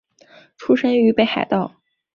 [0.57, 1.75] 出身于北海道。